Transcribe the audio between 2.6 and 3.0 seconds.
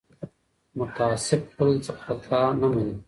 مني